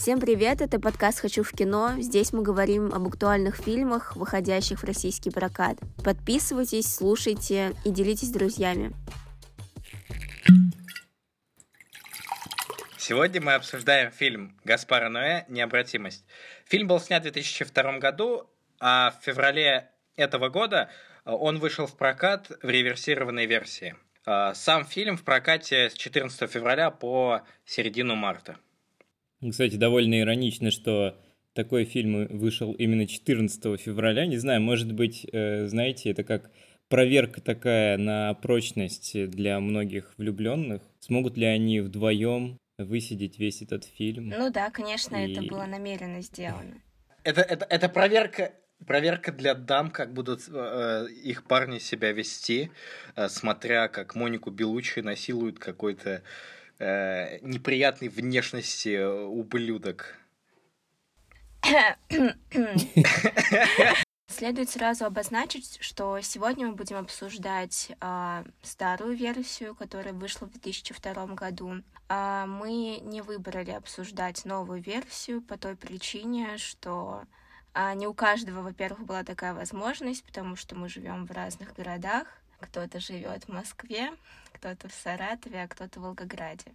[0.00, 1.92] Всем привет, это подкаст «Хочу в кино».
[1.98, 5.76] Здесь мы говорим об актуальных фильмах, выходящих в российский прокат.
[6.02, 8.94] Подписывайтесь, слушайте и делитесь с друзьями.
[12.96, 16.24] Сегодня мы обсуждаем фильм Гаспара Ноэ «Необратимость».
[16.64, 18.48] Фильм был снят в 2002 году,
[18.80, 20.88] а в феврале этого года
[21.26, 23.94] он вышел в прокат в реверсированной версии.
[24.24, 28.56] А, сам фильм в прокате с 14 февраля по середину марта.
[29.48, 31.16] Кстати, довольно иронично, что
[31.54, 34.26] такой фильм вышел именно 14 февраля.
[34.26, 36.50] Не знаю, может быть, э, знаете, это как
[36.88, 40.82] проверка такая на прочность для многих влюбленных.
[40.98, 44.28] Смогут ли они вдвоем высидеть весь этот фильм?
[44.28, 45.32] Ну да, конечно, и...
[45.32, 46.82] это было намеренно сделано.
[47.22, 48.52] Это, это, это проверка,
[48.86, 52.70] проверка для дам, как будут э, их парни себя вести,
[53.16, 56.22] э, смотря как Монику Белучи насилуют какой-то
[56.80, 60.16] э, неприятной внешности ублюдок.
[64.28, 71.26] Следует сразу обозначить, что сегодня мы будем обсуждать э, старую версию, которая вышла в 2002
[71.26, 71.82] году.
[72.08, 77.22] А мы не выбрали обсуждать новую версию по той причине, что
[77.72, 82.26] а, не у каждого, во-первых, была такая возможность, потому что мы живем в разных городах.
[82.58, 84.10] Кто-то живет в Москве,
[84.60, 86.66] кто-то в Саратове, а кто-то в Волгограде.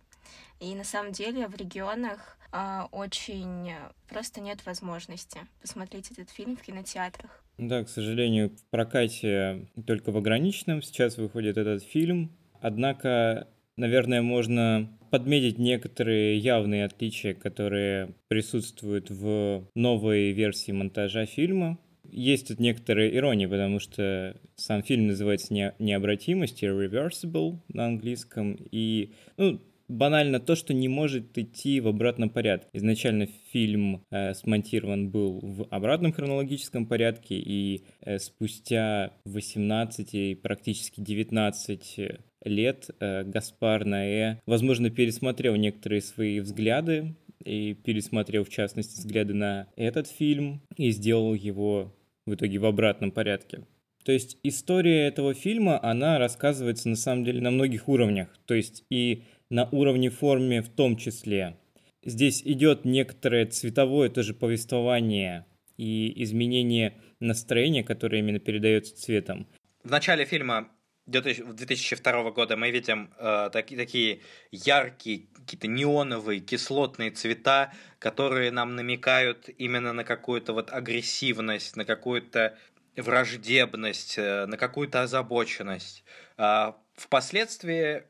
[0.60, 3.72] И на самом деле в регионах а, очень
[4.10, 7.44] просто нет возможности посмотреть этот фильм в кинотеатрах.
[7.58, 12.36] Да, к сожалению, в прокате только в ограниченном сейчас выходит этот фильм.
[12.60, 13.48] Однако,
[13.78, 21.78] наверное, можно подметить некоторые явные отличия, которые присутствуют в новой версии монтажа фильма.
[22.12, 29.12] Есть тут некоторая ирония, потому что сам фильм называется не, «Необратимость» «Irreversible» на английском, и
[29.38, 32.70] ну, банально то, что не может идти в обратном порядке.
[32.74, 41.02] Изначально фильм э, смонтирован был в обратном хронологическом порядке, и э, спустя 18 и практически
[41.02, 42.00] 19
[42.46, 47.16] лет э, Гаспар Наэ, возможно, пересмотрел некоторые свои взгляды
[47.46, 51.96] и пересмотрел, в частности, взгляды на этот фильм и сделал его
[52.26, 53.66] в итоге в обратном порядке.
[54.04, 58.38] То есть история этого фильма, она рассказывается на самом деле на многих уровнях.
[58.46, 61.58] То есть и на уровне формы в том числе.
[62.04, 65.46] Здесь идет некоторое цветовое тоже повествование
[65.78, 69.48] и изменение настроения, которое именно передается цветом.
[69.84, 70.70] В начале фильма
[71.08, 74.22] 2002 года мы видим э, такие, такие
[74.52, 82.58] яркие, какие-то неоновые, кислотные цвета, которые нам намекают именно на какую-то вот агрессивность, на какую-то
[82.96, 86.04] враждебность, э, на какую-то озабоченность.
[86.38, 88.04] Э, впоследствии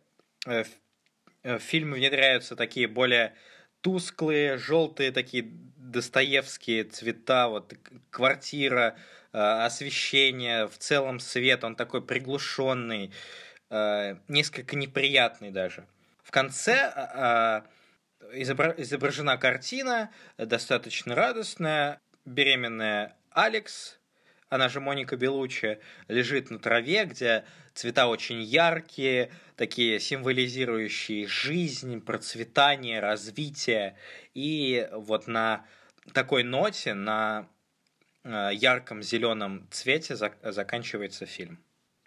[0.45, 0.63] э,
[1.45, 3.35] Э, в фильм внедряются такие более
[3.81, 5.45] тусклые, желтые, такие
[5.78, 7.73] достоевские цвета, вот
[8.09, 13.12] квартира, э, освещение, в целом свет, он такой приглушенный,
[13.69, 15.85] э, несколько неприятный даже.
[16.23, 17.63] В конце
[18.34, 24.00] изображена картина, достаточно радостная, беременная Алекс,
[24.50, 33.00] она же Моника Белучи, лежит на траве, где цвета очень яркие, такие символизирующие жизнь, процветание,
[33.00, 33.97] развитие.
[34.34, 35.66] И вот на
[36.13, 37.54] такой ноте, на э,
[38.25, 41.59] ярком зеленом цвете заканчивается фильм.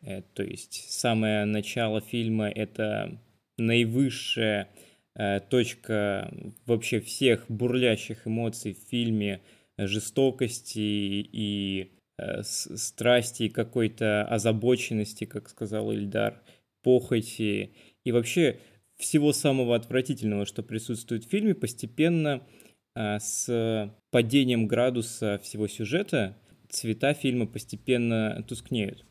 [0.02, 3.18] Э, то есть самое начало фильма это
[3.56, 4.68] наивысшая
[5.14, 6.32] э, точка
[6.66, 9.40] вообще всех бурлящих эмоций в фильме,
[9.78, 16.42] жестокости и Э, страсти, какой-то озабоченности, как сказал Ильдар,
[16.82, 17.70] похоти
[18.02, 18.58] и вообще
[18.96, 22.42] всего самого отвратительного, что присутствует в фильме, постепенно а,
[23.20, 26.36] с падением градуса всего сюжета
[26.68, 29.04] цвета фильма постепенно тускнеют.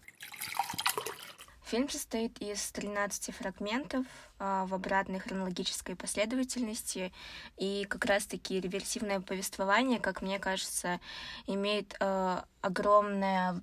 [1.70, 4.06] Фильм состоит из 13 фрагментов
[4.40, 7.12] а, в обратной хронологической последовательности,
[7.58, 11.02] и как раз-таки реверсивное повествование, как мне кажется,
[11.46, 13.62] имеет а, огромная,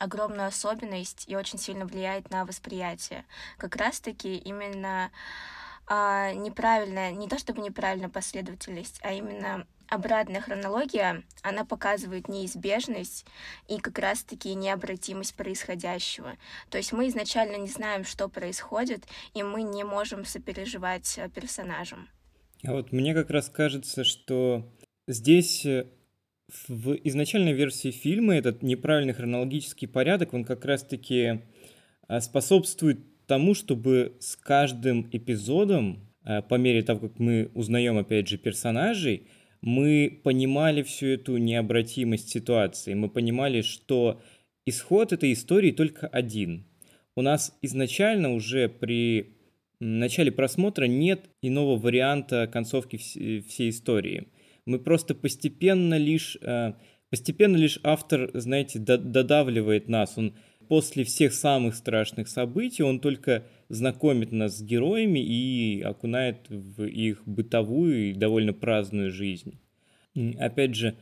[0.00, 3.24] огромную особенность и очень сильно влияет на восприятие.
[3.58, 5.12] Как раз-таки именно
[5.86, 13.24] а, неправильная, не то чтобы неправильная последовательность, а именно обратная хронология, она показывает неизбежность
[13.68, 16.36] и как раз-таки необратимость происходящего.
[16.70, 19.04] То есть мы изначально не знаем, что происходит,
[19.34, 22.08] и мы не можем сопереживать э, персонажам.
[22.64, 24.68] А вот мне как раз кажется, что
[25.06, 25.86] здесь э,
[26.66, 31.42] в изначальной версии фильма этот неправильный хронологический порядок, он как раз-таки
[32.08, 36.00] э, способствует тому, чтобы с каждым эпизодом,
[36.48, 39.28] по мере того, как мы узнаем, опять же, персонажей,
[39.60, 44.20] мы понимали всю эту необратимость ситуации, мы понимали, что
[44.64, 46.66] исход этой истории только один.
[47.16, 49.36] У нас изначально уже при
[49.80, 54.28] начале просмотра нет иного варианта концовки всей истории.
[54.66, 56.74] Мы просто постепенно лишь, э,
[57.10, 60.18] постепенно лишь автор, знаете, додавливает нас.
[60.18, 60.34] Он
[60.68, 67.22] после всех самых страшных событий, он только знакомит нас с героями и окунает в их
[67.26, 69.58] бытовую и довольно праздную жизнь.
[70.38, 70.96] Опять же,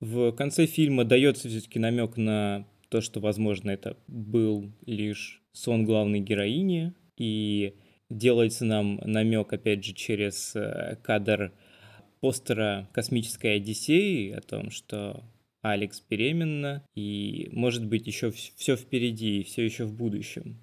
[0.00, 6.20] в конце фильма дается все-таки намек на то, что, возможно, это был лишь сон главной
[6.20, 7.74] героини, и
[8.10, 11.52] делается нам намек, опять же, через э, кадр
[12.20, 15.24] постера «Космической Одиссеи» о том, что
[15.62, 20.60] Алекс беременна, и, может быть, еще все впереди, и все еще в будущем.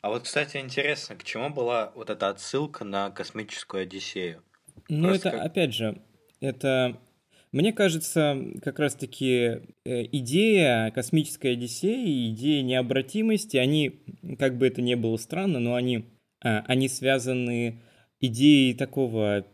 [0.00, 4.42] А вот, кстати, интересно, к чему была вот эта отсылка на «Космическую Одиссею»?
[4.88, 5.40] Ну, это, как...
[5.40, 6.02] опять же,
[6.40, 7.00] это
[7.52, 14.02] мне кажется, как раз-таки э, идея космической Одиссеи, идея необратимости, они,
[14.38, 16.06] как бы это ни было странно, но они,
[16.42, 17.82] а, они связаны
[18.20, 19.46] идеей такого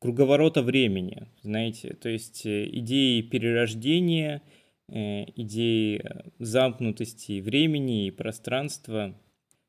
[0.00, 4.42] круговорота времени, знаете, то есть э, идеи перерождения,
[4.88, 6.02] э, идеи
[6.40, 9.14] замкнутости времени и пространства.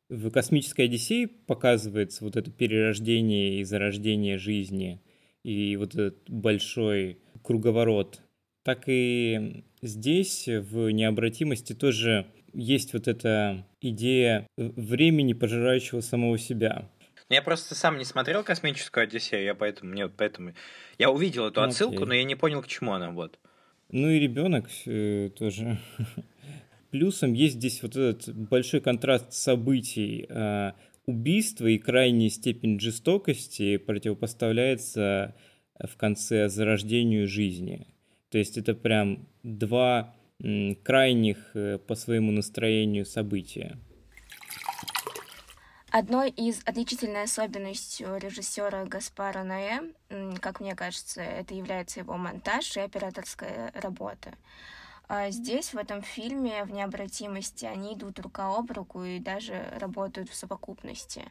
[0.09, 4.99] В «Космической Одиссее» показывается вот это перерождение и зарождение жизни–
[5.43, 8.21] и вот этот большой круговорот,
[8.63, 16.89] так и здесь в необратимости тоже есть вот эта идея времени, пожирающего самого себя.
[17.31, 20.53] Я просто сам не смотрел космическую Одиссею, я поэтому, мне вот поэтому
[20.97, 22.05] я увидел эту отсылку, okay.
[22.05, 23.39] но я не понял, к чему она вот.
[23.89, 25.79] Ну и ребенок э, тоже.
[26.91, 30.25] Плюсом есть здесь вот этот большой контраст событий.
[30.29, 30.73] Э,
[31.05, 35.33] убийство и крайняя степень жестокости противопоставляется
[35.79, 37.87] в конце зарождению жизни.
[38.29, 40.13] То есть это прям два
[40.83, 43.77] крайних э, по своему настроению события.
[45.93, 49.91] Одной из отличительной особенностью режиссера Гаспара Ноэ,
[50.39, 54.33] как мне кажется, это является его монтаж и операторская работа.
[55.09, 60.29] А здесь, в этом фильме, в необратимости, они идут рука об руку и даже работают
[60.29, 61.25] в совокупности.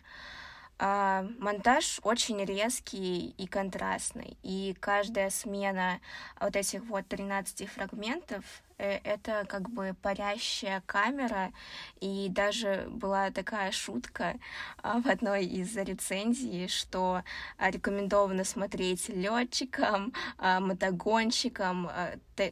[0.83, 6.01] А, монтаж очень резкий и контрастный, и каждая смена
[6.41, 8.45] вот этих вот 13 фрагментов
[8.81, 11.53] Э, это как бы парящая камера,
[12.01, 14.37] и даже была такая шутка
[14.83, 17.23] а, в одной из рецензий, что
[17.59, 21.91] а, рекомендовано смотреть летчикам, а, мотогонщикам,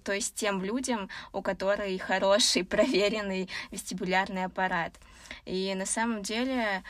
[0.04, 4.92] то есть тем людям, у которых хороший проверенный вестибулярный аппарат.
[5.44, 6.82] И на самом деле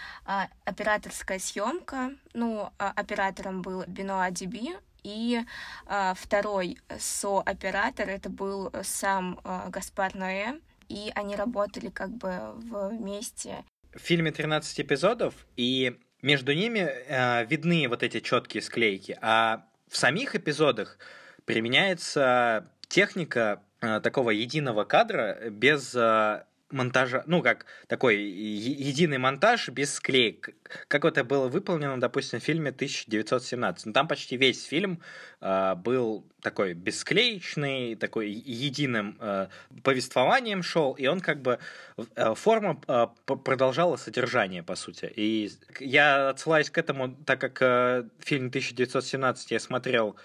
[0.64, 4.75] операторская съемка, ну, оператором был Бенуа Диби,
[5.05, 5.40] и
[5.87, 13.64] а, второй сооператор это был сам а, Гаспар Ноэ, и они работали как бы вместе.
[13.94, 19.96] В фильме 13 эпизодов, и между ними э, видны вот эти четкие склейки, а в
[19.96, 20.99] самих эпизодах
[21.44, 29.94] применяется техника э, такого единого кадра без э, монтажа, ну, как такой единый монтаж без
[29.94, 30.50] склеек,
[30.88, 33.86] как это было выполнено, допустим, в фильме 1917.
[33.86, 35.00] Ну, там почти весь фильм
[35.40, 39.48] э, был такой бесклеечный, такой единым э,
[39.82, 41.58] повествованием шел, и он как бы
[41.96, 45.10] э, форма э, продолжала содержание, по сути.
[45.16, 50.16] И я отсылаюсь к этому, так как э, фильм 1917 я смотрел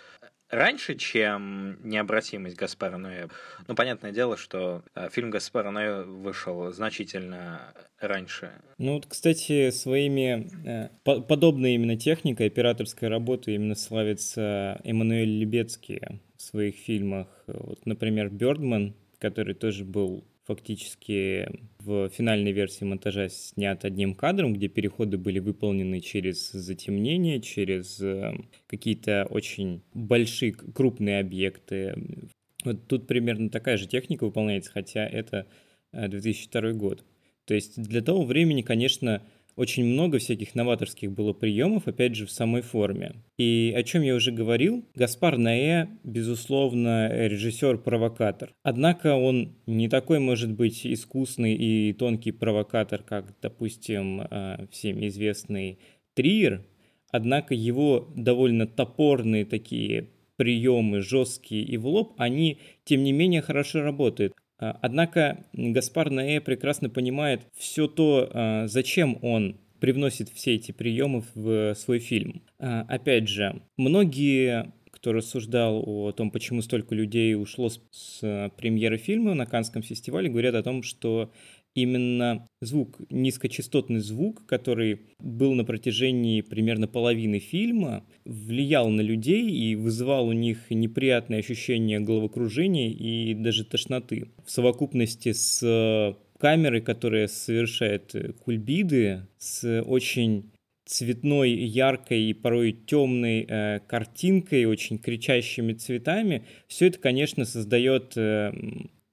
[0.53, 3.27] раньше, чем «Необратимость» Гаспара Ноэ.
[3.67, 8.51] Ну, понятное дело, что э, фильм Гаспара Ноэ вышел значительно раньше.
[8.77, 16.01] Ну, вот, кстати, своими э, подобной именно техникой операторской работы именно славится Эммануэль Лебецкий
[16.37, 17.27] в своих фильмах.
[17.47, 21.47] Вот, например, «Бёрдман», который тоже был фактически
[21.79, 28.33] в финальной версии монтажа снят одним кадром, где переходы были выполнены через затемнение, через э,
[28.67, 31.95] какие-то очень большие, крупные объекты.
[32.65, 35.47] Вот тут примерно такая же техника выполняется, хотя это
[35.91, 37.05] 2002 э, год.
[37.45, 39.21] То есть для того времени, конечно,
[39.55, 43.15] очень много всяких новаторских было приемов, опять же, в самой форме.
[43.37, 48.53] И о чем я уже говорил, Гаспар Наэ, безусловно, режиссер-провокатор.
[48.63, 55.79] Однако он не такой, может быть, искусный и тонкий провокатор, как, допустим, э, всем известный
[56.13, 56.65] Триер,
[57.11, 63.81] однако его довольно топорные такие приемы, жесткие и в лоб, они, тем не менее, хорошо
[63.81, 64.33] работают.
[64.59, 71.23] А, однако Гаспар Наэ прекрасно понимает все то, а, зачем он привносит все эти приемы
[71.35, 72.43] в свой фильм.
[72.59, 74.71] А, опять же, многие
[75.03, 80.29] кто рассуждал о том, почему столько людей ушло с, с премьеры фильма на Канском фестивале,
[80.29, 81.29] говорят о том, что
[81.75, 89.75] именно звук, низкочастотный звук, который был на протяжении примерно половины фильма, влиял на людей и
[89.75, 94.29] вызывал у них неприятное ощущение головокружения и даже тошноты.
[94.45, 100.51] В совокупности с камерой, которая совершает кульбиды, с очень
[100.85, 108.51] цветной, яркой и порой темной э, картинкой, очень кричащими цветами, все это, конечно, создает э,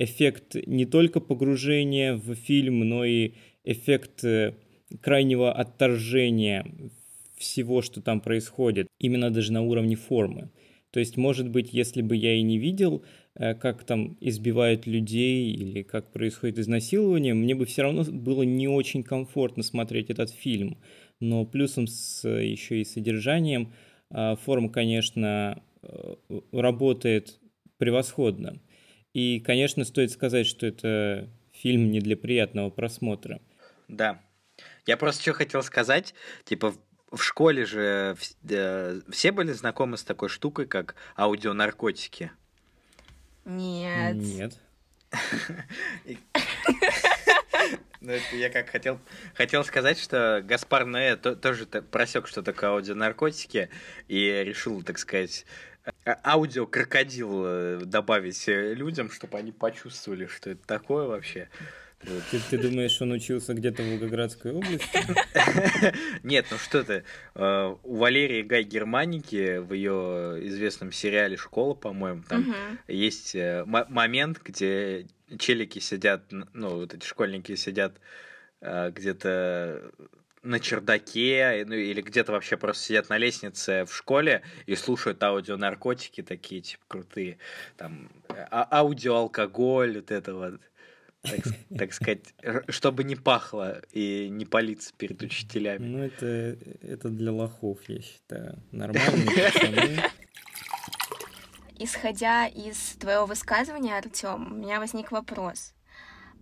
[0.04, 3.33] эффект не только погружения в фильм, но и
[3.64, 4.54] эффект э,
[5.00, 6.66] крайнего отторжения
[7.37, 10.50] всего, что там происходит, именно даже на уровне формы.
[10.90, 13.04] То есть, может быть, если бы я и не видел,
[13.35, 18.69] э, как там избивают людей или как происходит изнасилование, мне бы все равно было не
[18.69, 20.78] очень комфортно смотреть этот фильм
[21.21, 23.73] но плюсом с еще и содержанием
[24.11, 26.14] а, форма, конечно, э,
[26.52, 27.38] работает
[27.76, 28.61] превосходно.
[29.12, 33.40] И, конечно, стоит сказать, что это фильм не для приятного просмотра.
[33.88, 34.23] Да.
[34.87, 36.14] Я просто что хотел сказать,
[36.45, 36.75] типа
[37.11, 38.17] в школе же
[38.49, 42.31] э, все были знакомы с такой штукой, как аудионаркотики?
[43.45, 44.17] Нет.
[44.17, 44.61] Нет.
[48.00, 48.99] Ну, это я как хотел,
[49.35, 53.69] хотел сказать, что Гаспар Ноэ то, тоже просек, что такое аудионаркотики,
[54.09, 55.45] и решил, так сказать,
[56.04, 61.49] а, аудио-крокодил э, добавить э, людям, чтобы они почувствовали, что это такое вообще.
[62.30, 65.94] Ты, ты думаешь, он учился где-то в Волгоградской области?
[66.22, 67.04] Нет, ну что ты.
[67.34, 72.54] Э, у Валерии Гай Германики в ее известном сериале «Школа», по-моему, там
[72.88, 75.06] есть момент, где
[75.38, 78.00] челики сидят, ну, вот эти школьники сидят
[78.60, 79.92] э, где-то
[80.42, 86.23] на чердаке, ну или где-то вообще просто сидят на лестнице в школе и слушают аудионаркотики
[86.23, 87.38] такие, типа, крутые.
[87.76, 90.61] Там а аудиоалкоголь, вот это вот.
[91.23, 91.40] Так,
[91.78, 92.35] так сказать,
[92.68, 95.87] чтобы не пахло и не палиться перед учителями.
[95.87, 98.62] Ну, это, это для лохов, я считаю.
[98.73, 100.11] Нормально.
[101.78, 105.75] Исходя из твоего высказывания, Артем, у меня возник вопрос.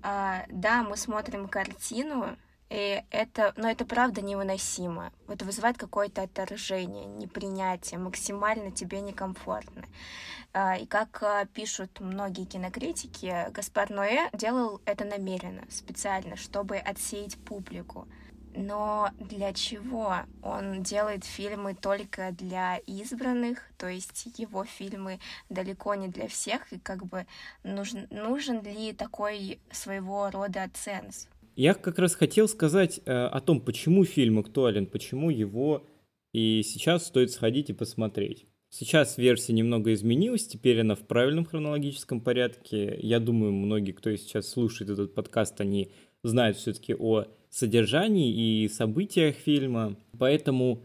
[0.02, 2.36] А, да, мы смотрим картину,
[2.70, 5.12] и это, но это правда невыносимо.
[5.26, 9.84] Это вызывает какое-то отторжение, непринятие, максимально тебе некомфортно.
[10.52, 17.38] А, и как а, пишут многие кинокритики, Гаспар Ноэ делал это намеренно, специально, чтобы отсеять
[17.38, 18.06] публику.
[18.54, 20.16] Но для чего?
[20.42, 26.78] Он делает фильмы только для избранных, то есть его фильмы далеко не для всех, и
[26.78, 27.26] как бы
[27.62, 31.28] нужен, нужен ли такой своего рода ценз?
[31.58, 35.84] Я как раз хотел сказать э, о том, почему фильм актуален, почему его
[36.32, 38.46] и сейчас стоит сходить и посмотреть.
[38.68, 42.96] Сейчас версия немного изменилась, теперь она в правильном хронологическом порядке.
[43.02, 45.90] Я думаю, многие, кто сейчас слушает этот подкаст, они
[46.22, 49.96] знают все-таки о содержании и событиях фильма.
[50.16, 50.84] Поэтому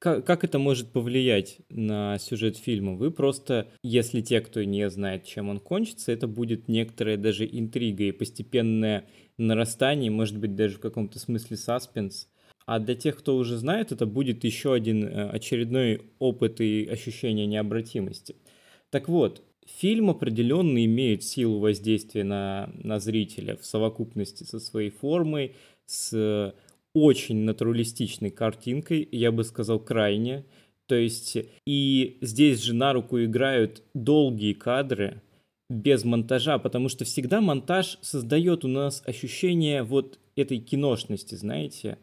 [0.00, 2.94] как, это может повлиять на сюжет фильма?
[2.94, 8.04] Вы просто, если те, кто не знает, чем он кончится, это будет некоторая даже интрига
[8.04, 12.28] и постепенное нарастание, может быть, даже в каком-то смысле саспенс.
[12.66, 17.46] А для тех, кто уже знает, это будет еще один э, очередной опыт и ощущение
[17.46, 18.36] необратимости.
[18.90, 19.42] Так вот,
[19.78, 25.54] Фильм определенно имеет силу воздействия на, на зрителя в совокупности со своей формой,
[25.86, 26.54] с
[26.94, 30.44] очень натуралистичной картинкой, я бы сказал, крайне.
[30.86, 35.22] То есть и здесь же на руку играют долгие кадры
[35.68, 41.98] без монтажа, потому что всегда монтаж создает у нас ощущение вот этой киношности, знаете.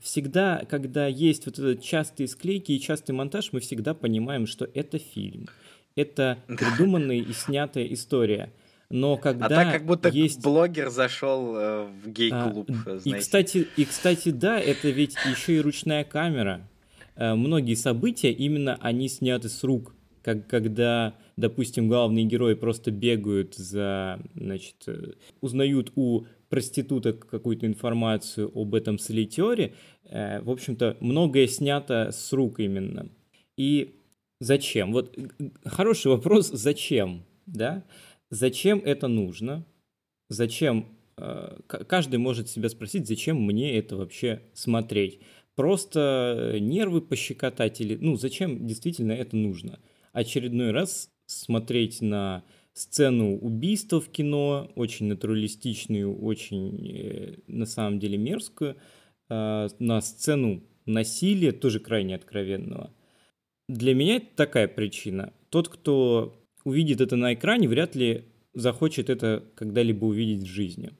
[0.00, 4.98] Всегда, когда есть вот этот частые склейки и частый монтаж, мы всегда понимаем, что это
[4.98, 5.48] фильм
[5.96, 8.52] это придуманная и снятая история.
[8.90, 10.42] Но когда а так как будто есть...
[10.42, 15.60] блогер зашел э, в гей-клуб, а, И кстати, и кстати, да, это ведь еще и
[15.60, 16.68] ручная камера.
[17.16, 19.94] Э, многие события именно они сняты с рук.
[20.22, 28.50] Как когда, допустим, главные герои просто бегают за, значит, э, узнают у проституток какую-то информацию
[28.52, 29.74] об этом солитере.
[30.02, 33.08] В общем-то, многое снято с рук именно.
[33.56, 33.94] И
[34.40, 34.92] Зачем?
[34.92, 35.16] Вот
[35.66, 37.24] хороший вопрос, зачем?
[37.44, 37.84] Да?
[38.30, 39.66] Зачем это нужно?
[40.28, 40.86] Зачем?
[41.16, 45.20] Э, каждый может себя спросить, зачем мне это вообще смотреть?
[45.56, 47.96] Просто нервы пощекотать или...
[47.96, 49.80] Ну, зачем действительно это нужно?
[50.12, 58.16] Очередной раз смотреть на сцену убийства в кино, очень натуралистичную, очень, э, на самом деле,
[58.16, 58.76] мерзкую,
[59.28, 62.94] э, на сцену насилия, тоже крайне откровенного–
[63.70, 65.32] для меня это такая причина.
[65.48, 68.24] тот, кто увидит это на экране, вряд ли
[68.54, 70.92] захочет это когда-либо увидеть в жизни.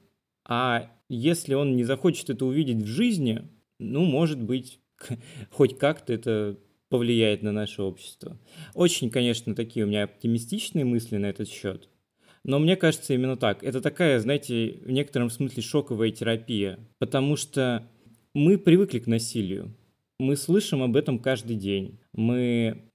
[0.47, 3.47] А если он не захочет это увидеть в жизни,
[3.79, 4.79] ну, может быть,
[5.51, 6.57] хоть как-то это
[6.89, 8.37] повлияет на наше общество.
[8.75, 11.89] Очень, конечно, такие у меня оптимистичные мысли на этот счет.
[12.43, 13.63] Но мне кажется именно так.
[13.63, 17.87] Это такая, знаете, в некотором смысле шоковая терапия, потому что
[18.33, 19.73] мы привыкли к насилию.
[20.19, 21.99] Мы слышим об этом каждый день.
[22.13, 22.89] Мы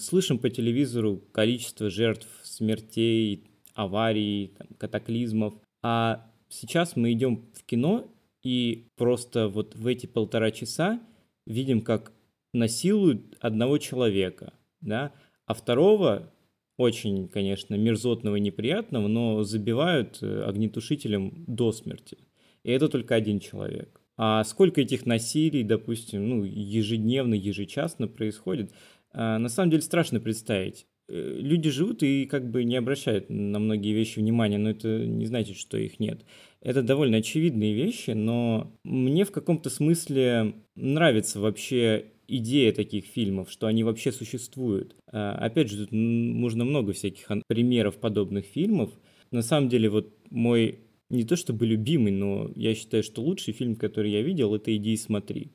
[0.00, 5.54] слышим по телевизору количество жертв, смертей, аварий, катаклизмов.
[5.82, 11.00] А сейчас мы идем в кино и просто вот в эти полтора часа
[11.46, 12.12] видим, как
[12.52, 15.12] насилуют одного человека, да,
[15.46, 16.32] а второго
[16.76, 22.18] очень, конечно, мерзотного и неприятного, но забивают э, огнетушителем до смерти.
[22.64, 24.01] И это только один человек.
[24.16, 28.72] А сколько этих насилий, допустим, ну, ежедневно, ежечасно происходит,
[29.12, 30.86] а, на самом деле страшно представить.
[31.08, 35.26] Э, люди живут и как бы не обращают на многие вещи внимания, но это не
[35.26, 36.24] значит, что их нет.
[36.60, 43.66] Это довольно очевидные вещи, но мне в каком-то смысле нравится вообще идея таких фильмов, что
[43.66, 44.96] они вообще существуют.
[45.10, 48.90] А, опять же, тут можно много всяких примеров подобных фильмов.
[49.30, 50.80] На самом деле, вот мой
[51.12, 54.94] не то чтобы любимый, но я считаю, что лучший фильм, который я видел, это «Иди
[54.94, 55.52] и смотри».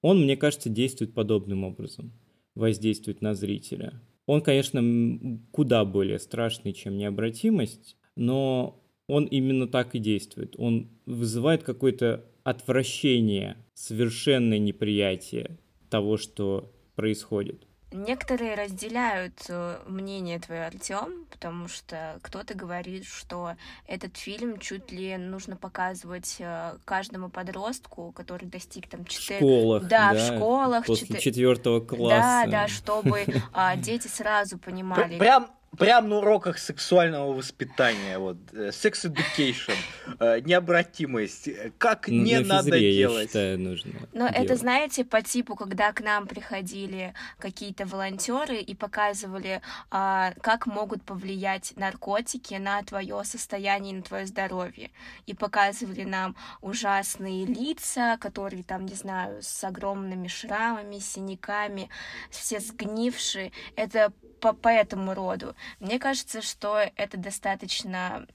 [0.00, 2.12] Он, мне кажется, действует подобным образом,
[2.54, 4.00] воздействует на зрителя.
[4.26, 10.54] Он, конечно, куда более страшный, чем необратимость, но он именно так и действует.
[10.58, 15.58] Он вызывает какое-то отвращение, совершенное неприятие
[15.90, 17.66] того, что происходит.
[17.92, 23.54] Некоторые разделяют э, мнение твое, Артем, потому что кто-то говорит, что
[23.86, 29.38] этот фильм чуть ли нужно показывать э, каждому подростку, который достиг там 4...
[29.38, 30.86] школах, да, да, в школах.
[30.86, 32.44] После четвертого класса.
[32.46, 35.18] Да, да, чтобы а, дети сразу понимали.
[35.18, 39.76] Прям прям на уроках сексуального воспитания, вот, э, sex education,
[40.20, 43.20] э, необратимость, э, как ну, не на надо физре, делать.
[43.20, 44.34] Я считаю, нужно Но делать.
[44.36, 51.02] это, знаете, по типу, когда к нам приходили какие-то волонтеры и показывали, а, как могут
[51.02, 54.90] повлиять наркотики на твое состояние, на твое здоровье.
[55.26, 61.88] И показывали нам ужасные лица, которые там, не знаю, с огромными шрамами, синяками,
[62.30, 63.52] все сгнившие.
[63.76, 65.54] Это по, по этому роду.
[65.80, 68.26] Мне кажется, что это достаточно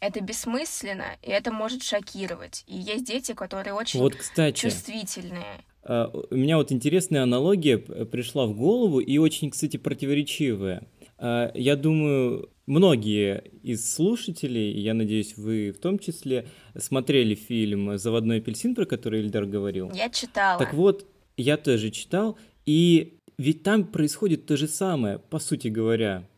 [0.00, 2.62] это бессмысленно, и это может шокировать.
[2.68, 5.64] И есть дети, которые очень вот, кстати, чувствительные.
[5.82, 10.86] А, у меня вот интересная аналогия пришла в голову и очень, кстати, противоречивая.
[11.18, 18.38] А, я думаю, многие из слушателей, я надеюсь, вы в том числе, смотрели фильм «Заводной
[18.38, 19.90] апельсин», про который Ильдар говорил.
[19.92, 20.60] Я читала.
[20.60, 26.28] Так вот, я тоже читал, и ведь там происходит то же самое, по сути говоря.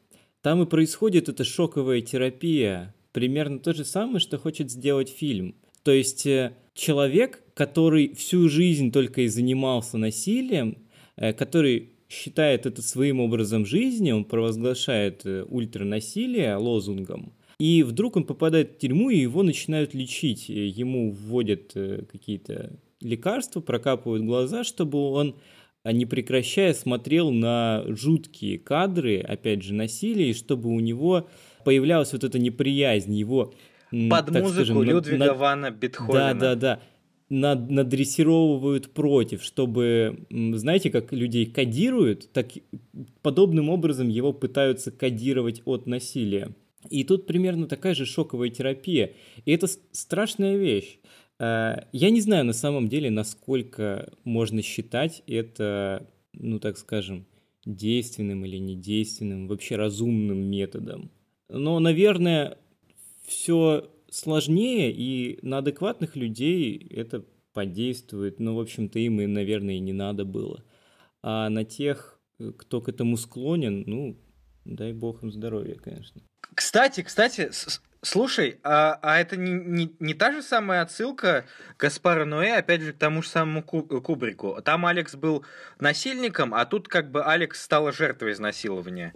[0.43, 2.95] Там и происходит эта шоковая терапия.
[3.13, 5.55] Примерно то же самое, что хочет сделать фильм.
[5.83, 10.79] То есть э, человек, который всю жизнь только и занимался насилием,
[11.17, 18.25] э, который считает это своим образом жизни, он провозглашает э, ультранасилие лозунгом, и вдруг он
[18.25, 20.49] попадает в тюрьму, и его начинают лечить.
[20.49, 21.75] Ему вводят
[22.11, 25.37] какие-то лекарства, прокапывают глаза, чтобы он
[25.83, 31.29] а не прекращая смотрел на жуткие кадры, опять же, насилия, и чтобы у него
[31.65, 33.55] появлялась вот эта неприязнь, его...
[34.09, 35.37] Под так музыку скажем, Людвига над...
[35.37, 36.35] Вана Бетховена.
[36.35, 36.81] Да, да, да.
[37.29, 42.49] Над, надрессировывают против, чтобы, знаете, как людей кодируют, так
[43.23, 46.55] подобным образом его пытаются кодировать от насилия.
[46.89, 49.13] И тут примерно такая же шоковая терапия.
[49.45, 50.99] И это страшная вещь.
[51.41, 57.27] Э, я не знаю на самом деле, насколько можно считать это, ну так скажем,
[57.65, 61.11] действенным или недейственным, вообще разумным методом.
[61.49, 62.59] Но, наверное,
[63.27, 68.39] все сложнее, и на адекватных людей это подействует.
[68.39, 70.65] Ну, в общем-то, им и, наверное, и не надо было.
[71.23, 72.21] А на тех,
[72.57, 74.17] кто к этому склонен, ну,
[74.65, 76.23] дай бог им здоровья, конечно.
[76.55, 77.51] Кстати, кстати,
[78.03, 81.45] Слушай, а, а это не, не, не та же самая отсылка
[81.79, 84.59] Гаспара Ноэ, опять же, к тому же самому Кубрику?
[84.65, 85.45] Там Алекс был
[85.79, 89.13] насильником, а тут как бы Алекс стала жертвой изнасилования.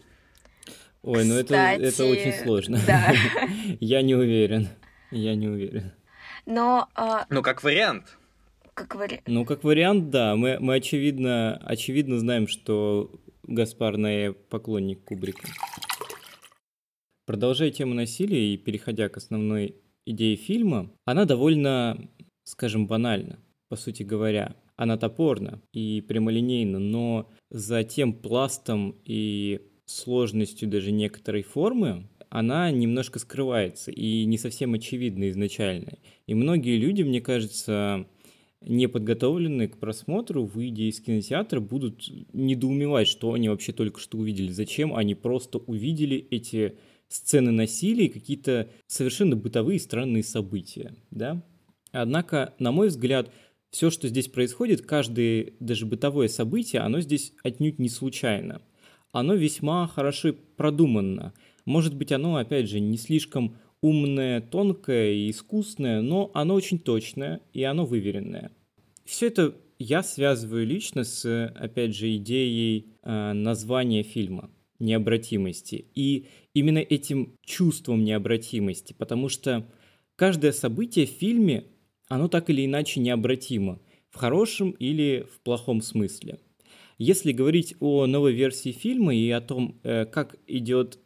[1.02, 2.78] Ой, ну это, это очень сложно.
[2.86, 3.12] Да.
[3.80, 4.68] Я не уверен.
[5.10, 5.92] Я не уверен.
[6.44, 6.88] Но...
[6.94, 7.24] А...
[7.30, 8.18] Ну, как вариант.
[8.74, 9.22] Как вариант.
[9.26, 10.36] Ну, как вариант, да.
[10.36, 13.10] Мы, мы очевидно, очевидно знаем, что
[13.44, 15.46] Гаспар Ноэ поклонник Кубрика.
[17.26, 22.10] Продолжая тему насилия и переходя к основной идее фильма, она довольно,
[22.42, 24.56] скажем, банальна, по сути говоря.
[24.76, 33.18] Она топорна и прямолинейна, но за тем пластом и сложностью даже некоторой формы, она немножко
[33.20, 35.98] скрывается и не совсем очевидна изначально.
[36.26, 38.06] И многие люди, мне кажется,
[38.60, 44.50] не подготовленные к просмотру, выйдя из кинотеатра, будут недоумевать, что они вообще только что увидели.
[44.50, 46.76] Зачем они просто увидели эти
[47.14, 51.42] сцены насилия и какие-то совершенно бытовые странные события, да?
[51.92, 53.30] Однако, на мой взгляд,
[53.70, 58.62] все, что здесь происходит, каждое даже бытовое событие, оно здесь отнюдь не случайно.
[59.12, 61.34] Оно весьма хорошо продумано.
[61.64, 67.40] Может быть, оно, опять же, не слишком умное, тонкое и искусное, но оно очень точное
[67.52, 68.50] и оно выверенное.
[69.04, 75.86] Все это я связываю лично с, опять же, идеей э, названия фильма необратимости.
[75.94, 79.66] И именно этим чувством необратимости, потому что
[80.16, 81.64] каждое событие в фильме,
[82.08, 86.38] оно так или иначе необратимо, в хорошем или в плохом смысле.
[86.98, 91.00] Если говорить о новой версии фильма и о том, э, как идет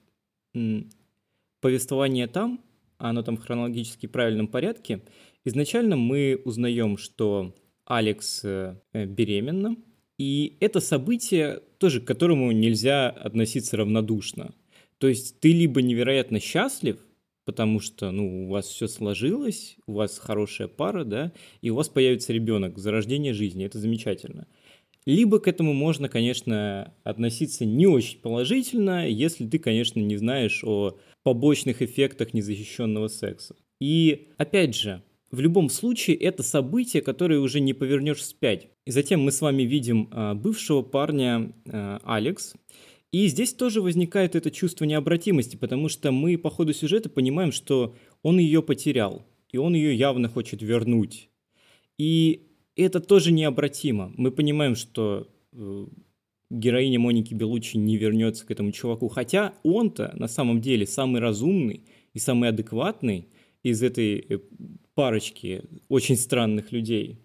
[1.60, 2.60] повествование там,
[2.98, 5.02] оно там хронологически в правильном порядке,
[5.44, 7.54] изначально мы узнаем, что
[7.86, 9.76] Алекс э, беременна,
[10.18, 14.54] и это событие тоже, к которому нельзя относиться равнодушно.
[14.98, 16.98] То есть ты либо невероятно счастлив,
[17.44, 21.88] потому что, ну, у вас все сложилось, у вас хорошая пара, да, и у вас
[21.88, 24.46] появится ребенок, зарождение жизни, это замечательно.
[25.06, 30.98] Либо к этому можно, конечно, относиться не очень положительно, если ты, конечно, не знаешь о
[31.22, 33.56] побочных эффектах незащищенного секса.
[33.80, 38.68] И опять же, в любом случае это событие, которое уже не повернешь вспять.
[38.86, 42.54] И затем мы с вами видим а, бывшего парня а, Алекс.
[43.12, 47.94] И здесь тоже возникает это чувство необратимости, потому что мы по ходу сюжета понимаем, что
[48.22, 51.30] он ее потерял, и он ее явно хочет вернуть.
[51.96, 54.12] И это тоже необратимо.
[54.16, 55.86] Мы понимаем, что э,
[56.50, 61.84] героиня Моники Белучи не вернется к этому чуваку, хотя он-то на самом деле самый разумный
[62.12, 63.28] и самый адекватный
[63.62, 64.38] из этой э,
[64.98, 67.20] парочки очень странных людей.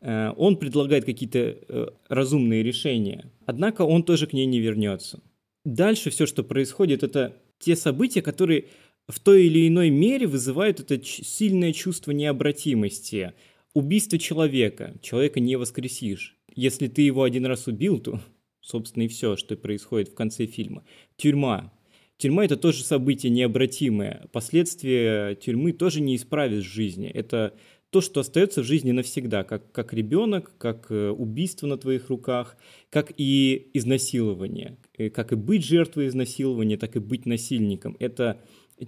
[0.00, 5.20] Э, он предлагает какие-то э, разумные решения, однако он тоже к ней не вернется.
[5.66, 8.64] Дальше все, что происходит, это те события, которые
[9.08, 13.34] в той или иной мере вызывают это сильное чувство необратимости.
[13.74, 14.94] Убийство человека.
[15.02, 16.38] Человека не воскресишь.
[16.54, 18.20] Если ты его один раз убил, то,
[18.62, 20.82] собственно, и все, что происходит в конце фильма.
[21.18, 21.74] Тюрьма.
[22.22, 24.28] Тюрьма– это тоже событие необратимое.
[24.30, 27.08] Последствия тюрьмы тоже не исправишь в жизни.
[27.08, 27.52] Это
[27.90, 32.56] то, что остается в жизни навсегда, как, как ребенок, как э, убийство на твоих руках,
[32.90, 34.76] как и изнасилование.
[34.96, 37.96] Э, как и быть жертвой изнасилования, так и быть насильником.
[37.98, 38.40] Это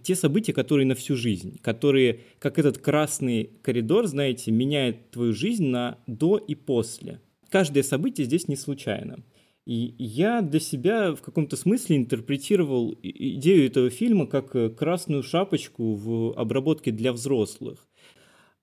[0.05, 5.66] те события, которые на всю жизнь, которые, как этот красный коридор, знаете, меняет твою жизнь
[5.66, 7.20] на до и после.
[7.51, 9.25] Каждое событие здесь не случайно.
[9.66, 15.94] И я для себя в каком-то смысле интерпретировал идею этого фильма как э, красную шапочку
[15.94, 17.87] в обработке для взрослых.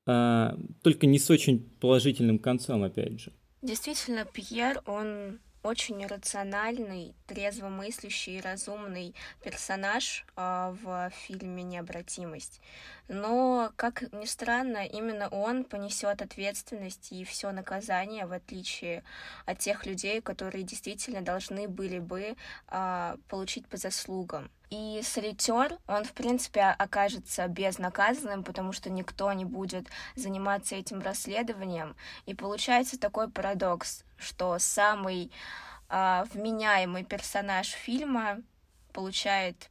[0.06, 3.34] А, только не с очень положительным концом, опять же.
[3.64, 12.62] Действительно, Пьер, он очень рациональный, трезвомыслящий и разумный персонаж э, в фильме «Необратимость».
[13.14, 19.04] Но, как ни странно, именно он понесет ответственность и все наказание, в отличие
[19.46, 22.38] от тех людей, которые действительно должны были бы
[22.70, 24.50] э, получить по заслугам.
[24.70, 31.98] И солитер, он, в принципе, окажется безнаказанным, потому что никто не будет заниматься этим расследованием.
[32.26, 35.34] И получается такой парадокс, что самый
[35.90, 38.42] а, вменяемый персонаж фильма
[38.94, 39.70] получает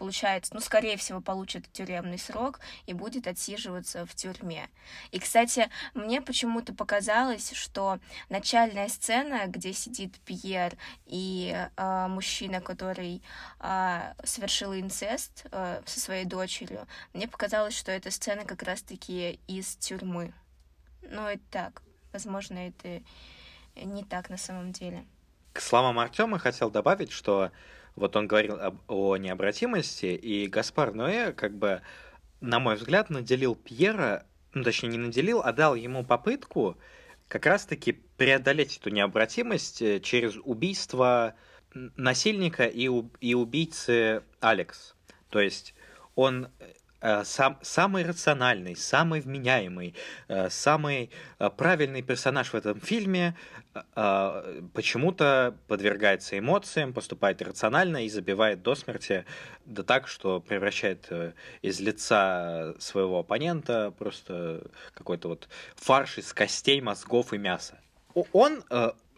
[0.00, 4.70] получается, ну, скорее всего, получит тюремный срок и будет отсиживаться в тюрьме.
[5.10, 7.98] И, кстати, мне почему-то показалось, что
[8.30, 10.72] начальная сцена, где сидит Пьер
[11.04, 13.22] и э, мужчина, который
[13.60, 19.76] э, совершил инцест э, со своей дочерью, мне показалось, что эта сцена как раз-таки из
[19.76, 20.32] тюрьмы.
[21.02, 21.82] Ну, это так.
[22.14, 23.02] Возможно, это
[23.76, 25.04] не так на самом деле.
[25.52, 27.50] К словам Артема хотел добавить, что
[27.96, 31.82] вот он говорил об, о необратимости, и Гаспар Ноэ, как бы,
[32.40, 36.76] на мой взгляд, наделил Пьера, ну, точнее, не наделил, а дал ему попытку
[37.28, 41.34] как раз-таки преодолеть эту необратимость э, через убийство
[41.72, 44.94] насильника и, и убийцы Алекс.
[45.28, 45.74] То есть
[46.16, 46.48] он
[47.02, 49.94] Э, сам, самый рациональный, самый вменяемый,
[50.28, 51.10] э, самый
[51.56, 53.34] правильный персонаж в этом фильме
[54.72, 59.24] почему-то подвергается эмоциям, поступает иррационально и забивает до смерти,
[59.64, 61.08] да так, что превращает
[61.62, 64.62] из лица своего оппонента просто
[64.94, 67.78] какой-то вот фарш из костей, мозгов и мяса.
[68.32, 68.64] Он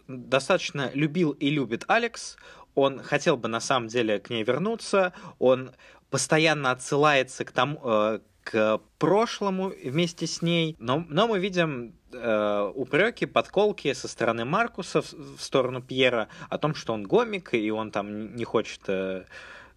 [0.06, 2.36] достаточно любил и любит Алекс,
[2.74, 5.72] он хотел бы на самом деле к ней вернуться, он
[6.10, 12.72] постоянно отсылается к тому, э, к прошлому вместе с ней, но, но мы видим э,
[12.74, 17.70] упреки, подколки со стороны Маркуса в, в сторону Пьера о том, что он гомик, и
[17.70, 19.24] он там не хочет э,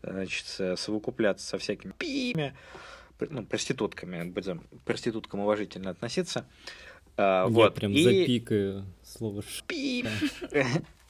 [0.01, 2.55] значит, совокупляться со всякими пиями,
[3.19, 6.45] ну, проститутками, будем проституткам уважительно относиться.
[7.17, 7.75] Э, Я вот.
[7.75, 8.03] прям и...
[8.03, 10.05] запикаю слово «шпи».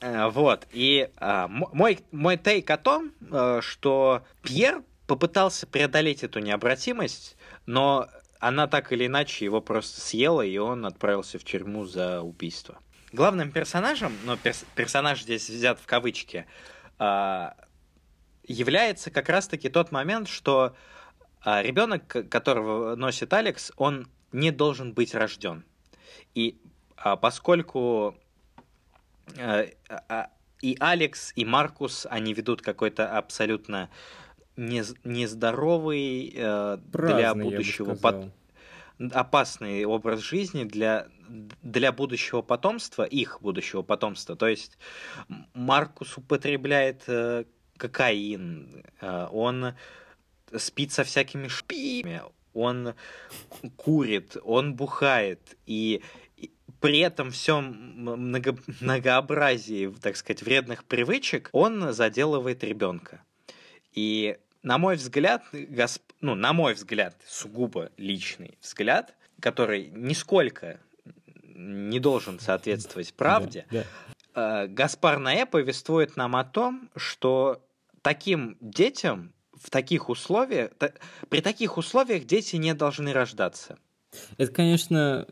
[0.02, 6.40] Э, вот, и а, мой, мой тейк о том, э, что Пьер попытался преодолеть эту
[6.40, 8.08] необратимость, но
[8.40, 12.80] она так или иначе его просто съела, и он отправился в тюрьму за убийство.
[13.12, 16.46] Главным персонажем, но перс персонаж здесь взят в кавычки,
[17.00, 17.50] э,
[18.44, 20.76] является как раз-таки тот момент, что
[21.46, 25.64] э, ребенок, которого носит Алекс, он не должен быть рожден.
[26.34, 26.60] И
[26.98, 28.16] э, поскольку
[29.38, 30.26] э, э,
[30.62, 33.90] и Алекс, и Маркус, они ведут какой-то абсолютно не,
[34.58, 38.32] нездоровый э, для будущего под,
[39.12, 41.08] опасный образ жизни для
[41.62, 44.78] для будущего потомства их будущего потомства то есть
[45.54, 47.46] Маркус употребляет э,
[47.78, 49.74] кокаин э, он
[50.56, 52.22] спит со всякими шпиями
[52.54, 52.94] он
[53.76, 56.02] курит он бухает и
[56.80, 63.24] при этом всем много, многообразии, так сказать, вредных привычек, он заделывает ребенка.
[63.94, 66.02] И на мой взгляд, госп...
[66.22, 70.80] ну, на мой взгляд, сугубо личный взгляд, который нисколько
[71.44, 73.84] не должен соответствовать правде, да,
[74.34, 74.64] да.
[74.64, 77.64] Э, Гаспар Наэ повествует нам о том, что
[78.02, 80.72] таким детям в таких условиях,
[81.30, 83.78] при таких условиях дети не должны рождаться.
[84.38, 85.28] Это, конечно,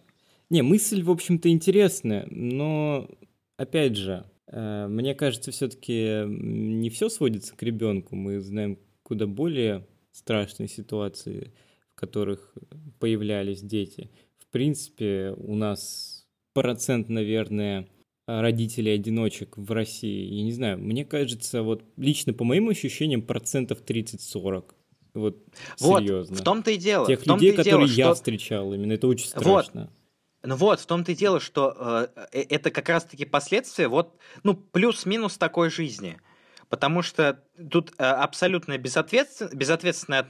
[0.52, 3.10] не, мысль, в общем-то, интересная, но,
[3.58, 8.15] опять же, э, мне кажется, все-таки не все сводится к ребенку.
[8.15, 11.54] Мы знаем куда более страшные ситуации,
[11.92, 12.54] в которых
[13.00, 14.10] появлялись дети.
[14.39, 17.88] В принципе, у нас процент, наверное,
[18.28, 24.74] родителей-одиночек в России, я не знаю, мне кажется, вот лично по моим ощущениям, процентов 30-40.
[25.13, 25.44] Вот,
[25.80, 26.36] вот серьезно.
[26.36, 27.06] в том-то и дело.
[27.06, 28.16] Тех людей, которые дело, я что...
[28.16, 29.82] встречал, именно это очень страшно.
[29.82, 29.89] Вот.
[30.46, 34.56] Ну вот, в том-то и дело, что э, э это как раз-таки последствия вот, ну,
[34.56, 36.20] плюс-минус такой жизни.
[36.73, 39.47] Потому что тут э, абсолютно безответствен...
[39.55, 40.23] безответственный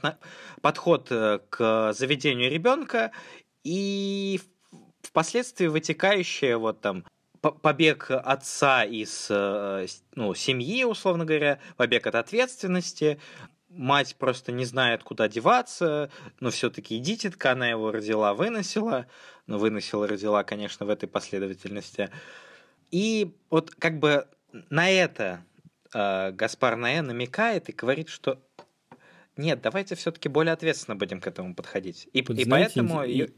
[0.60, 3.12] подход э, к заведению ребенка
[3.62, 4.38] и
[5.00, 7.06] впоследствии вытекающее вот там
[7.40, 13.18] побег отца из э, ну, семьи, условно говоря, побег от ответственности,
[13.70, 19.06] мать просто не знает, куда деваться, но все-таки дитятка, она его родила, выносила,
[19.46, 22.10] но выносила, родила, конечно, в этой последовательности.
[22.90, 24.28] И вот как бы
[24.68, 25.42] на это
[25.94, 28.42] э, Гаспар Наэ намекает и говорит, что
[29.36, 32.08] нет, давайте все-таки более ответственно будем к этому подходить.
[32.12, 33.02] И, вот, и знаете, поэтому...
[33.04, 33.28] И...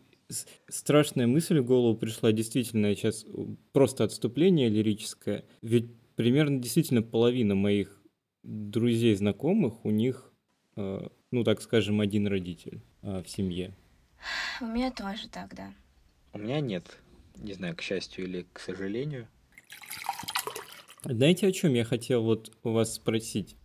[0.68, 3.24] Страшная мысль в голову пришла, действительно, сейчас
[3.72, 5.44] просто отступление лирическое.
[5.62, 8.02] Ведь примерно действительно половина моих
[8.42, 10.32] друзей, знакомых, у них,
[10.76, 13.72] э, ну, так скажем, один родитель э, в семье.
[14.60, 15.72] У меня тоже так, да.
[16.32, 16.84] У меня нет.
[17.36, 19.28] Не знаю, к счастью или к сожалению.
[21.08, 23.56] Знаете, о чем я хотел вот у вас спросить?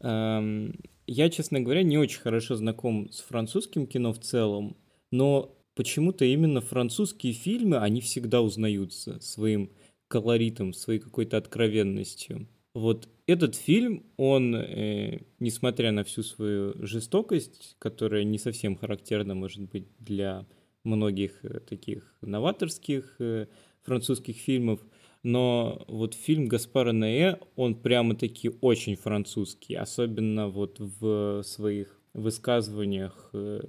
[0.00, 0.74] Эм,
[1.06, 4.76] я, честно говоря, не очень хорошо знаком с французским кино в целом,
[5.10, 9.70] но почему-то именно французские фильмы, они всегда узнаются своим
[10.08, 12.48] колоритом, своей какой-то откровенностью.
[12.74, 19.62] Вот этот фильм, он, э, несмотря на всю свою жестокость, которая не совсем характерна, может
[19.70, 20.46] быть, для
[20.82, 23.46] многих э, таких новаторских э,
[23.82, 24.80] французских фильмов,
[25.24, 33.62] но вот фильм Гаспара Ноэ, он прямо-таки очень французский, особенно вот в своих высказываниях э,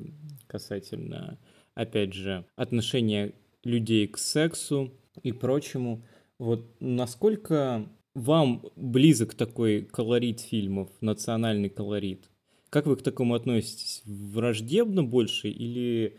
[0.47, 1.39] касательно,
[1.73, 6.03] опять же, отношения людей к сексу и прочему.
[6.39, 12.29] Вот насколько вам близок такой колорит фильмов, национальный колорит?
[12.69, 14.01] Как вы к такому относитесь?
[14.03, 16.17] Враждебно больше или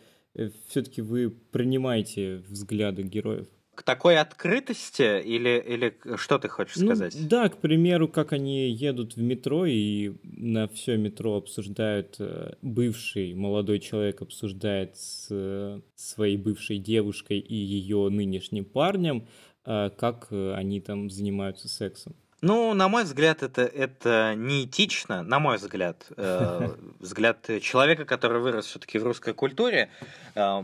[0.68, 3.48] все-таки вы принимаете взгляды героев?
[3.76, 7.28] К такой открытости или, или что ты хочешь ну, сказать?
[7.28, 13.34] Да, к примеру, как они едут в метро и на все метро обсуждают, э, бывший
[13.34, 19.28] молодой человек обсуждает с э, своей бывшей девушкой и ее нынешним парнем,
[19.64, 22.16] э, как они там занимаются сексом.
[22.42, 26.68] Ну, на мой взгляд, это, это неэтично, на мой взгляд, э,
[27.00, 29.90] взгляд человека, который вырос все-таки в русской культуре.
[30.34, 30.62] Э,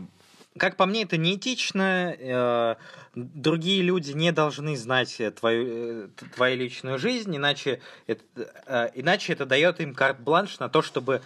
[0.57, 2.15] как по мне, это неэтично.
[2.17, 2.75] Э,
[3.15, 8.23] другие люди не должны знать твою, э, твою личную жизнь, иначе это,
[8.67, 11.21] э, иначе это дает им карт-бланш на то, чтобы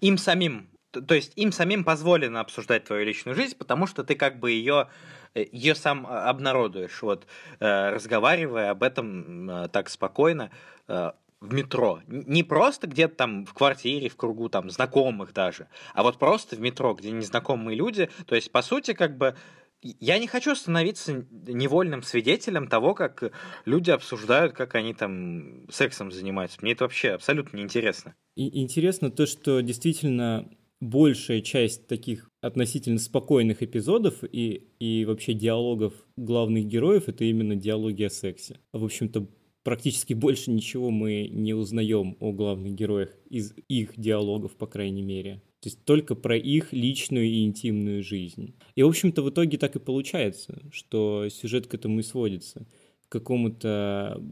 [0.00, 4.38] им самим, то есть им самим позволено обсуждать твою личную жизнь, потому что ты как
[4.38, 4.88] бы ее
[5.34, 7.26] ее сам обнародуешь, вот,
[7.58, 10.52] разговаривая об этом так спокойно
[11.44, 12.00] в метро.
[12.06, 16.60] Не просто где-то там в квартире, в кругу там знакомых даже, а вот просто в
[16.60, 18.08] метро, где незнакомые люди.
[18.26, 19.36] То есть, по сути, как бы
[19.82, 23.32] я не хочу становиться невольным свидетелем того, как
[23.66, 26.58] люди обсуждают, как они там сексом занимаются.
[26.62, 28.14] Мне это вообще абсолютно неинтересно.
[28.34, 35.94] И интересно то, что действительно большая часть таких относительно спокойных эпизодов и, и вообще диалогов
[36.16, 38.60] главных героев— это именно диалоги о сексе.
[38.72, 39.26] В общем-то,
[39.64, 45.42] практически больше ничего мы не узнаем о главных героях из их диалогов, по крайней мере.
[45.60, 48.54] То есть только про их личную и интимную жизнь.
[48.76, 52.66] И, в общем-то, в итоге так и получается, что сюжет к этому и сводится.
[53.08, 54.22] К какому-то,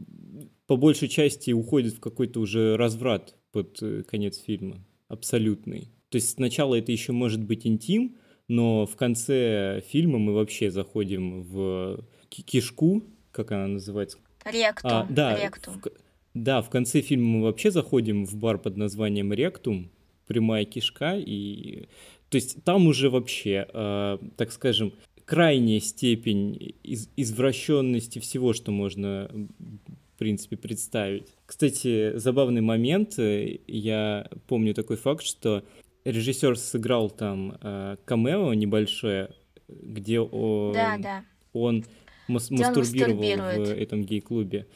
[0.67, 4.85] по большей части, уходит в какой-то уже разврат под э, конец фильма.
[5.07, 5.89] Абсолютный.
[6.09, 8.17] То есть сначала это еще может быть интим,
[8.47, 14.91] но в конце фильма мы вообще заходим в кишку, как она называется, Ректум.
[14.91, 15.81] А, да, Ректум.
[15.81, 15.87] В,
[16.33, 19.91] да, в конце фильма мы вообще заходим в бар под названием Ректум,
[20.27, 21.87] прямая кишка, и
[22.29, 24.93] то есть там уже вообще, э, так скажем,
[25.25, 31.27] крайняя степень из, извращенности всего, что можно в принципе представить.
[31.45, 35.63] Кстати, забавный момент, я помню такой факт, что
[36.05, 39.29] режиссер сыграл там э, камео небольшое,
[39.67, 41.23] где он, да, да.
[41.53, 41.85] он
[42.27, 43.21] мас- мастурбировал
[43.65, 44.67] в этом гей-клубе.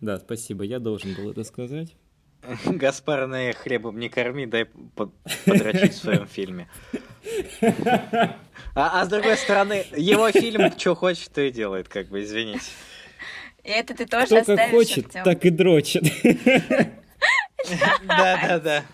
[0.00, 1.96] Да, спасибо, я должен был это сказать.
[2.64, 4.66] Гаспар на хлебом не корми, дай
[5.44, 6.68] подрочить в своем фильме.
[8.72, 12.62] А, а с другой стороны, его фильм что хочет, то и делает, как бы, извините.
[13.64, 15.24] И это ты тоже Кто как хочет, Артём.
[15.24, 16.04] так и дрочит.
[18.06, 18.84] Да-да-да.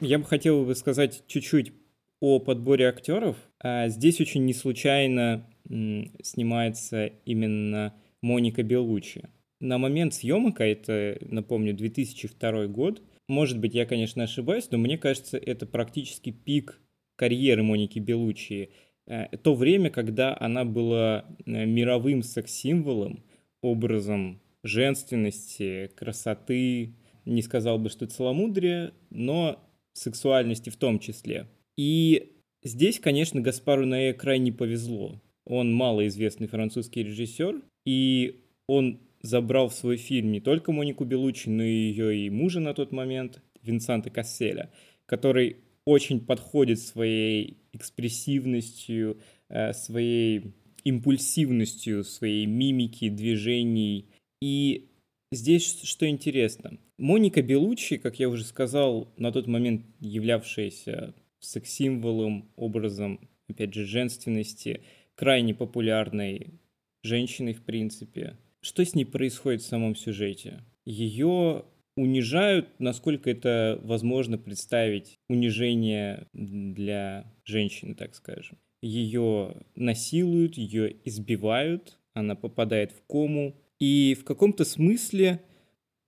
[0.00, 1.72] Я бы хотел бы сказать чуть-чуть
[2.20, 3.36] о подборе актеров.
[3.60, 9.24] А здесь очень не случайно снимается именно Моника Белучи.
[9.60, 14.98] На момент съемок, а это, напомню, 2002 год, может быть, я, конечно, ошибаюсь, но мне
[14.98, 16.80] кажется, это практически пик
[17.16, 18.70] карьеры Моники Белучи.
[19.06, 23.24] Э, то время, когда она была э, мировым секс-символом,
[23.62, 31.46] образом женственности, красоты, не сказал бы, что целомудрие, но сексуальности в том числе.
[31.76, 35.20] И здесь, конечно, Гаспару Наэ крайне повезло.
[35.46, 41.62] Он малоизвестный французский режиссер, и он забрал в свой фильм не только Монику Белучи, но
[41.62, 44.70] и ее и мужа на тот момент, Винсанта Касселя,
[45.06, 54.08] который очень подходит своей экспрессивностью, э, своей импульсивностью, своей мимики, движений.
[54.40, 54.90] И
[55.30, 56.78] здесь что интересно.
[56.98, 64.82] Моника Белучи, как я уже сказал, на тот момент являвшаяся секс-символом, образом, опять же, женственности,
[65.22, 66.58] крайне популярной
[67.04, 68.36] женщиной, в принципе.
[68.60, 70.64] Что с ней происходит в самом сюжете?
[70.84, 71.64] Ее
[71.96, 78.58] унижают, насколько это возможно представить унижение для женщины, так скажем.
[78.82, 83.54] Ее насилуют, ее избивают, она попадает в кому.
[83.78, 85.40] И в каком-то смысле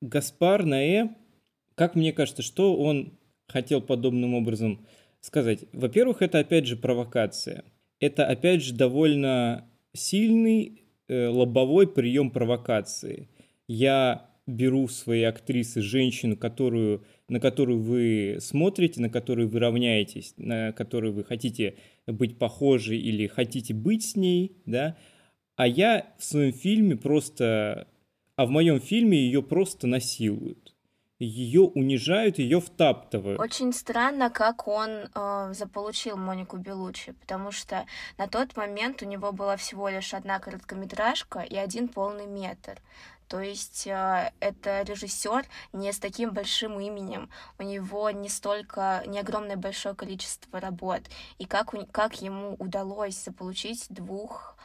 [0.00, 1.11] Гаспар Наэ,
[1.77, 4.88] как мне кажется, что он хотел подобным образом
[5.20, 5.66] сказать?
[5.72, 7.64] Во-первых, это опять же провокация–
[8.05, 13.31] это, опять же, довольно сильный э, лобовой прием провокации.
[13.67, 20.73] Я беру свои актрисы женщину, которую, на которую вы смотрите, на которую вы равняетесь, на
[20.73, 24.99] которую вы хотите быть похожи или хотите быть с ней, да,
[25.57, 27.88] а я в своем фильме просто,
[28.37, 30.74] а в моем фильме ее просто насилуют
[31.18, 33.40] ее унижают, ее втаптывают.
[33.40, 37.86] Очень странно, как он э, заполучил Монику Белучи, потому что
[38.18, 42.80] на тот момент у него была всего лишь одна короткометражка и один полный метр.
[43.28, 49.20] То есть э, это режиссер не с таким большим именем, у него не столько, не
[49.20, 51.03] огромное большое количество работ.
[51.39, 54.57] И как, у, как ему удалось заполучить двух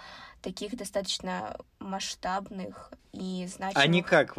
[0.41, 3.83] таких достаточно масштабных и значимых...
[3.83, 4.35] Они как?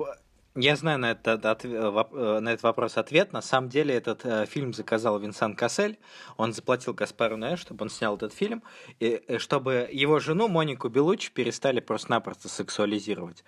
[0.56, 3.32] Я знаю на этот, от, э, э, на этот вопрос ответ.
[3.32, 5.96] На самом деле этот э, фильм заказал Винсан Кассель.
[6.36, 8.64] Он заплатил Гаспару Ноэ, чтобы он снял этот фильм,
[8.98, 13.44] и, и чтобы его жену Монику Белучи перестали просто-напросто сексуализировать.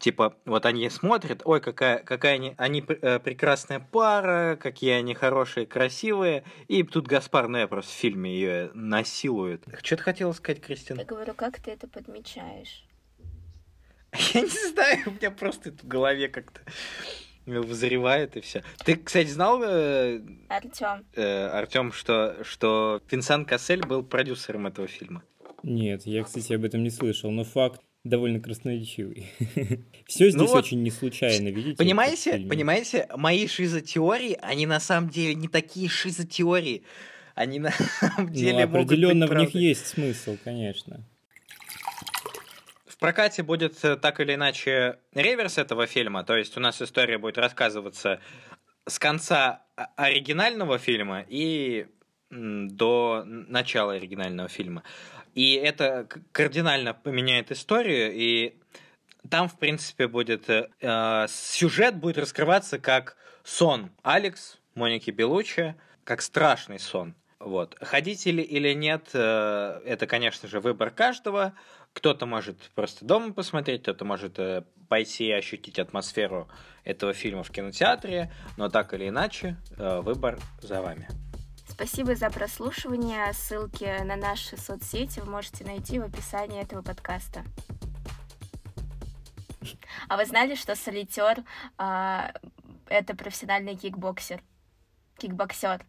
[0.00, 5.66] Типа, вот они смотрят, ой, какая, какая они, они э, прекрасная пара, какие они хорошие,
[5.66, 6.42] красивые.
[6.66, 9.62] И тут Гаспар Ноэ в фильме ее насилует.
[9.82, 11.00] Что ты хотела сказать, Кристина?
[11.00, 12.82] Я говорю, как ты это подмечаешь?
[14.34, 16.60] Я не знаю, у меня просто это в голове как-то
[17.46, 18.62] взрывает и все.
[18.84, 25.22] Ты, кстати, знал, э, Артем, э, Артем, что, что Винсан Кассель был продюсером этого фильма?
[25.62, 29.26] Нет, я, кстати, об этом не слышал, но факт довольно красноречивый.
[30.06, 31.76] Все здесь ну вот, очень не случайно, видите?
[31.76, 36.84] Понимаете, понимаете, мои шизотеории, они на самом деле не такие шизотеории.
[37.34, 41.04] Они на самом ну, деле ну, определенно в них есть смысл, конечно
[43.00, 47.38] прокате будет э, так или иначе реверс этого фильма, то есть у нас история будет
[47.38, 48.20] рассказываться
[48.86, 49.64] с конца
[49.96, 51.86] оригинального фильма и
[52.30, 54.84] до начала оригинального фильма.
[55.34, 58.56] И это кардинально поменяет историю, и
[59.28, 65.74] там, в принципе, будет э, э сюжет будет раскрываться как сон Алекс, Моники Белучи,
[66.04, 67.14] как страшный сон.
[67.38, 67.76] Вот.
[67.80, 71.54] Ходить или, или нет, э, это, конечно же, выбор каждого.
[71.92, 76.48] Кто-то может просто дома посмотреть, кто-то может э, пойти и ощутить атмосферу
[76.84, 81.08] этого фильма в кинотеатре, но так или иначе, э, выбор за вами.
[81.68, 83.32] Спасибо за прослушивание.
[83.32, 87.44] Ссылки на наши соцсети вы можете найти в описании этого подкаста.
[90.08, 91.44] А вы знали, что солитер
[91.78, 92.32] а,
[92.88, 94.42] это профессиональный кикбоксер?
[95.18, 95.84] Кикбоксер.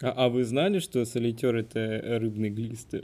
[0.00, 2.94] А, а вы знали, что солитер это рыбный глист?